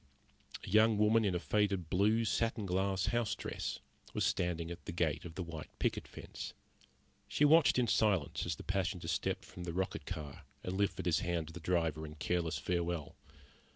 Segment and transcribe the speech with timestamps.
[0.65, 3.77] A young woman in a faded blue satin glass house dress
[4.15, 6.53] was standing at the gate of the white picket fence.
[7.27, 11.19] She watched in silence as the passenger stepped from the rocket car and lifted his
[11.19, 13.15] hand to the driver in careless farewell.